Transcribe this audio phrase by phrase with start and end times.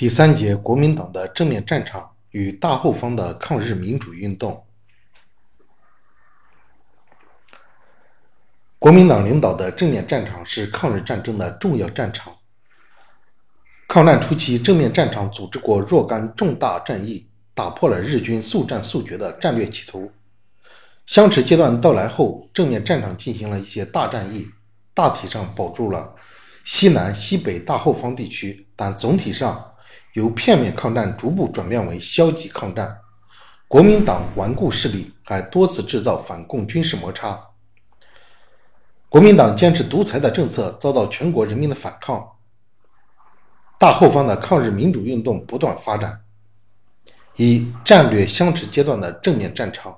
[0.00, 4.64] 第三节，国民党的正面战场与大后方的抗日民主运动。
[8.78, 12.34] 国民党领导的正面战场是抗日战争的重要战场。
[13.86, 20.10] 抗战初期，正面战场组织过若干重大战役，打破了日军速战速决的战略企图。
[21.04, 24.48] 相持阶段到来后，正面战场进行了一些大战役，
[24.94, 26.16] 大体上保住了
[26.64, 29.69] 西南、西北大后方地区，但总体上
[30.14, 33.00] 由片面抗战逐步转变为消极抗战。
[33.68, 37.48] 国民党顽固势力还多次制造反共军事摩擦。
[39.08, 42.36] 国民党坚持独裁的政策，遭到全国人民的反抗。
[43.78, 46.20] 大后方的抗日民主运动不断发展。
[47.36, 49.96] 以战略相持阶段的正面战场。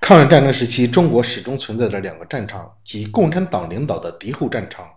[0.00, 4.90] 抗日战争时期，中国始终存在着两个战场，即共产党领导的敌后战场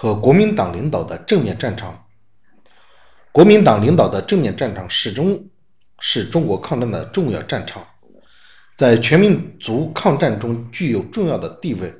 [0.00, 2.06] 和国民党领导的正面战场。
[3.32, 5.44] 国民党领导的正面战场始终
[5.98, 7.84] 是中国抗战的重要战场。
[8.76, 11.92] 在全民族抗战中具有重要的地位。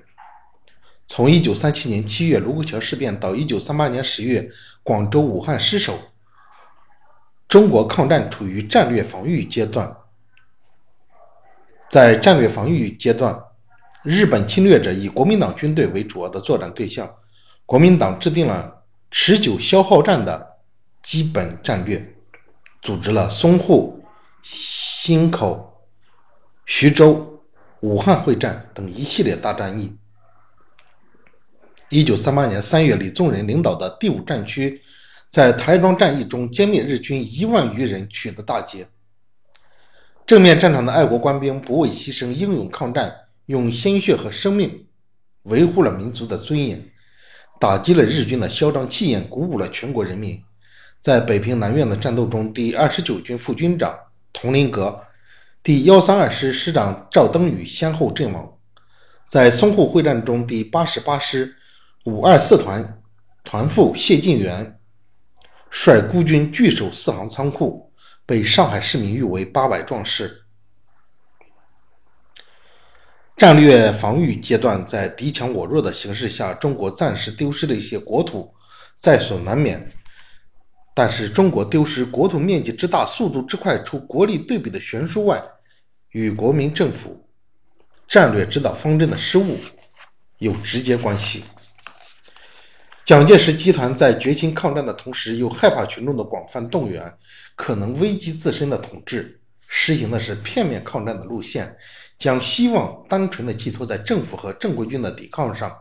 [1.09, 4.49] 从1937年7月卢沟桥事变到1938年10月
[4.85, 5.99] 广州、武汉失守，
[7.49, 9.93] 中国抗战处于战略防御阶段。
[11.91, 13.37] 在战略防御阶段，
[14.05, 17.13] 日本侵略者以国民党军队为主要的作战对象，
[17.69, 20.57] 国民党制定了持久消耗战的
[21.03, 22.15] 基本战略，
[22.81, 24.03] 组织了淞沪、
[24.43, 25.87] 忻口。
[26.65, 27.43] 徐州、
[27.81, 29.99] 武汉会战等一系列大战役。
[31.91, 34.81] 一九三八年三月，李宗仁领导的第五战区
[35.29, 38.89] 在台庄战役中歼灭日军一万余人，取得大捷。
[40.25, 44.87] 正面战场的爱国官兵不畏牺牲，英勇抗战，用鲜血和生命
[45.43, 46.91] 维护了民族的尊严，
[47.61, 50.41] 打击了日军的嚣张气焰，鼓舞了全国人民。
[51.01, 53.97] 在北平南苑的战斗中，第二十九军副军长
[54.33, 55.01] 佟麟阁。
[55.63, 58.53] 第幺三二师师长赵登禹先后阵亡，
[59.29, 61.57] 在淞沪会战中，第八十八师
[62.05, 63.03] 五二四团
[63.45, 64.79] 团副谢晋元
[65.71, 67.93] 率孤军据守四行仓库，
[68.25, 70.45] 被上海市民誉为“八百壮士”。
[73.39, 78.53] 战略防御阶段，在敌强我弱的形势下，中国暂时丢失了一些国土，
[78.97, 79.89] 在所难免。
[80.93, 85.41] 但是，中国丢失国土面积之大、速度之快，除国力对比的悬殊外，
[86.11, 87.25] 与国民政府
[88.09, 89.57] 战略指导方针的失误
[90.39, 91.45] 有直接关系。
[93.05, 97.17] 蒋介石集团在决心抗战的同时，又害怕群众的广泛动员，
[97.55, 101.77] 可能危及自身的统治，实行的是片面抗战的路线，
[102.19, 105.73] 将希望单纯的寄托在政府和正规军的抵抗上，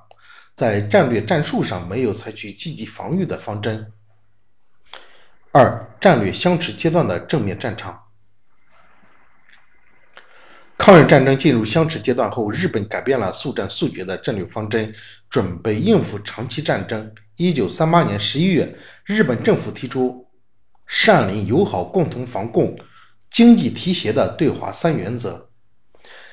[0.53, 3.91] 在战略战术上没有采取积极防御的方针。
[5.51, 8.03] 二、战略相持阶段的正面战场。
[10.77, 14.93] 抗日战争进入相持阶段后，日本改变了速战速决的战略方针，
[15.27, 17.11] 准备应付长期战争。
[17.37, 20.27] 一九三八年十一月，日本政府提出
[20.85, 22.77] 善邻友好、共同防共、
[23.31, 25.46] 经济提携的对华三原则。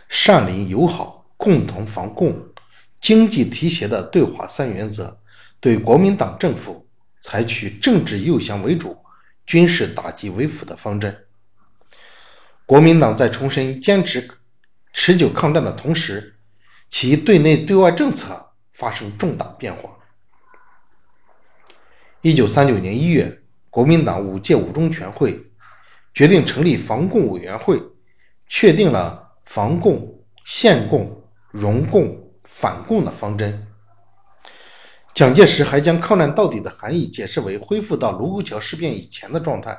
[0.08, 2.48] 善邻友好、共同防共、
[3.00, 5.20] 经济提携的对华三原则，
[5.60, 6.86] 对国民党政府
[7.20, 8.98] 采取政治诱降为主。
[9.46, 11.26] 军事打击为辅的方针。
[12.64, 14.26] 国民党在重申坚持
[14.90, 16.36] 持久抗战的同时，
[16.88, 19.90] 其对内对外政策发生重大变化。
[22.22, 25.38] 一九三九年一月，国民党五届五中全会
[26.14, 27.78] 决定成立防共委员会，
[28.46, 31.10] 确定了防共、限共、
[31.50, 33.66] 容共、反共的方针。
[35.14, 39.78] 蒋介石还将抗战到底的含义解释为恢复到卢沟桥事变以前的状态，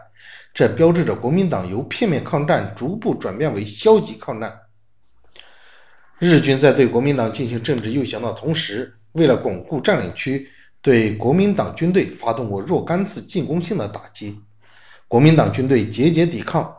[0.54, 4.58] 这标志着国民党由片面抗战逐步转变为消极抗战。
[6.20, 10.48] 日军在对国民党进行政治诱降的同时，为了巩固占领区，
[10.82, 14.40] 对国民党军队发动过若干次进攻性的打击，
[15.10, 16.74] 国民党军队节节抵抗，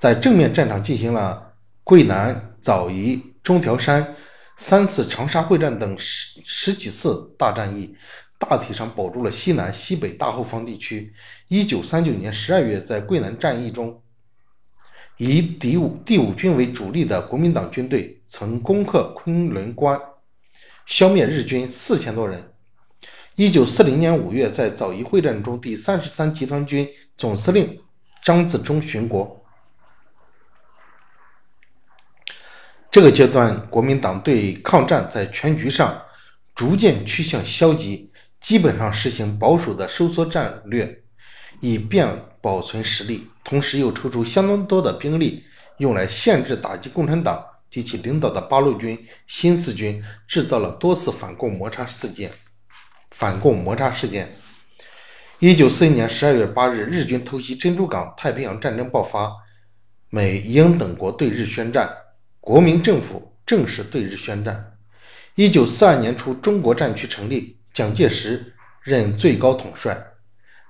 [0.00, 1.52] 在正面战场进行了
[1.84, 4.14] 桂南、枣宜、中条山。
[4.56, 7.94] 三次长沙会战等十十几次大战役，
[8.38, 11.10] 大体上保住了西南、西北大后方地区。
[11.48, 14.02] 一九三九年十二月，在桂南战役中，
[15.16, 19.98] 以第五第五军为主力的国民党军队曾攻克昆仑关，
[20.84, 22.42] 消灭日军四千多人。
[23.36, 26.86] 一九四零年五月，在枣宜会战中，第三十三集团军
[27.16, 27.80] 总司令
[28.22, 29.39] 张自忠殉国。
[32.90, 36.02] 这个阶段，国民党对抗战在全局上
[36.56, 38.10] 逐渐趋向消极，
[38.40, 41.02] 基本上实行保守的收缩战略，
[41.60, 42.08] 以便
[42.40, 43.28] 保存实力。
[43.44, 45.44] 同时，又抽出相当多的兵力，
[45.78, 48.98] 用来限制打击共产党及其领导的八路军、
[49.28, 52.28] 新四军，制造了多次反共摩擦事件。
[53.12, 54.34] 反共摩擦事件。
[55.38, 59.32] 一九四一年十二月八日，日军偷袭珍珠港，太平洋战争爆发，
[60.08, 61.88] 美英等国对日宣战，
[62.50, 64.76] 国民政府正式对日宣战。
[65.36, 67.56] 一九四二年初，中国战区成立。
[67.72, 68.52] 蒋介石
[68.82, 69.96] 任最高统帅，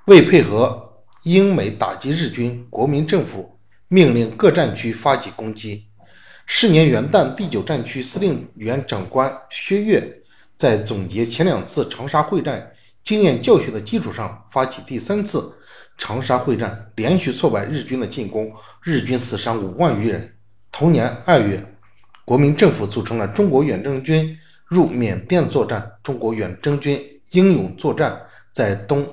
[0.04, 5.88] 为配合英美打击日军，国民政府命令各战区发起攻击。
[6.44, 10.22] 是年元旦，第九战区司令员长官薛岳
[10.58, 12.70] 在总结前两次长沙会战
[13.02, 15.50] 经验教训的基础上，发起第三次
[15.96, 18.52] 长沙会战，连续挫败日军的进攻，
[18.82, 20.36] 日军死伤五万余人。
[20.72, 21.64] 同年二月，
[22.24, 24.36] 国民政府组成了中国远征军。
[24.70, 28.16] 入缅甸作战，中国远征军英勇作战，
[28.52, 29.04] 在东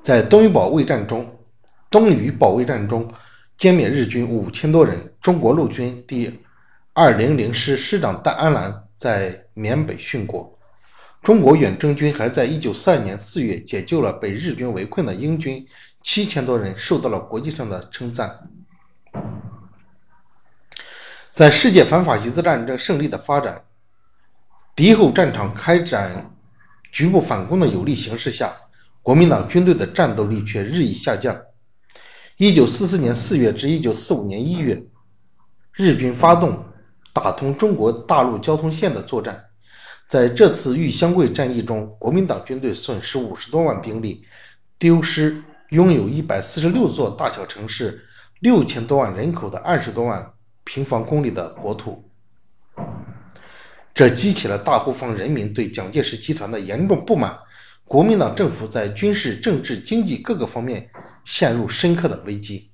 [0.00, 1.28] 在东屿保卫战中，
[1.90, 3.12] 东屿保卫战中
[3.58, 4.96] 歼灭日军五千多人。
[5.20, 6.38] 中国陆军第
[6.92, 10.56] 二零零师师长戴安澜在缅北殉国。
[11.20, 15.66] 中国远征军还在一九四二年四月解救了被日军围困的英军
[16.00, 18.38] 七千多人，受到了国际上的称赞。
[21.30, 23.64] 在世界反法西斯战争胜利的发展。
[24.74, 26.34] 敌后战场开展
[26.90, 28.52] 局部反攻的有利形势下，
[29.02, 31.40] 国民党军队的战斗力却日益下降。
[32.36, 34.82] 一九四四年四月至一九四五年一月，
[35.74, 36.64] 日军发动
[37.12, 39.44] 打通中国大陆交通线的作战。
[40.06, 44.24] 在这次豫湘桂战役中，国民党军队损失五十多万兵力，
[44.78, 48.06] 丢失拥有一百四十六座大小城市、
[48.40, 50.32] 六千多万人口的二十多万
[50.72, 52.08] 平方公里的国土。
[53.92, 57.36] 这激起了大后方人民对蒋介石集团的严重不满，
[57.84, 60.88] 国民党政府在军事、政治、经济各个方面
[61.24, 62.69] 陷入深刻的危机。